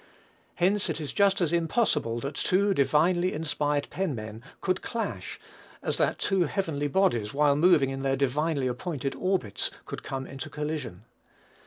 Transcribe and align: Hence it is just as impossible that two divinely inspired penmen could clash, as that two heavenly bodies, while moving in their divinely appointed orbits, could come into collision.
Hence 0.55 0.89
it 0.89 0.99
is 0.99 1.13
just 1.13 1.41
as 1.41 1.53
impossible 1.53 2.17
that 2.21 2.33
two 2.33 2.73
divinely 2.73 3.33
inspired 3.33 3.87
penmen 3.91 4.41
could 4.59 4.81
clash, 4.81 5.39
as 5.83 5.97
that 5.97 6.17
two 6.17 6.45
heavenly 6.45 6.87
bodies, 6.87 7.35
while 7.35 7.55
moving 7.55 7.91
in 7.91 8.01
their 8.01 8.15
divinely 8.17 8.65
appointed 8.65 9.13
orbits, 9.13 9.69
could 9.85 10.01
come 10.01 10.25
into 10.25 10.49
collision. 10.49 11.05